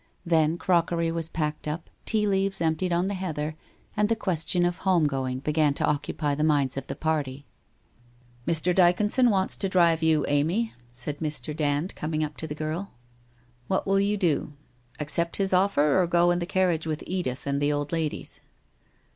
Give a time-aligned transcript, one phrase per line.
[0.25, 3.55] Then crockery was packed up, tea leaves emptied on the heather
[3.95, 7.45] and the question of home going began to occupy the minds of the party.'
[8.47, 8.73] Mr.
[8.73, 11.55] Dyconson wants to drive you, Amy/ said Mr.
[11.55, 12.89] Dand coming up to the girl.
[13.67, 14.53] 'What will you do?
[14.99, 18.41] Accept his offer, or go in the carriage with Edith and the old ladies?